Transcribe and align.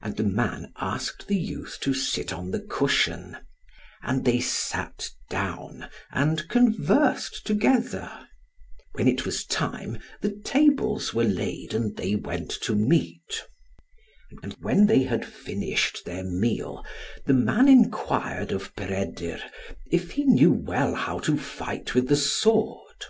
And 0.00 0.16
the 0.16 0.22
man 0.24 0.72
asked 0.78 1.26
the 1.28 1.36
youth 1.36 1.76
to 1.82 1.92
sit 1.92 2.32
on 2.32 2.52
the 2.52 2.60
cushion; 2.60 3.36
and 4.02 4.24
they 4.24 4.40
sat 4.40 5.10
down, 5.28 5.90
and 6.10 6.48
conversed 6.48 7.46
together. 7.46 8.10
When 8.92 9.06
it 9.06 9.26
was 9.26 9.44
time, 9.44 9.98
the 10.22 10.30
tables 10.30 11.12
were 11.12 11.24
laid, 11.24 11.74
and 11.74 11.94
they 11.98 12.14
went 12.14 12.48
to 12.62 12.74
meat. 12.74 13.42
And 14.42 14.54
when 14.62 14.86
they 14.86 15.02
had 15.02 15.26
finished 15.26 16.06
their 16.06 16.24
meal, 16.24 16.82
the 17.26 17.34
man 17.34 17.68
enquired 17.68 18.52
of 18.52 18.74
Peredur, 18.74 19.38
if 19.92 20.12
he 20.12 20.24
knew 20.24 20.50
well 20.50 20.94
how 20.94 21.18
to 21.18 21.36
fight 21.36 21.94
with 21.94 22.08
the 22.08 22.16
sword. 22.16 23.04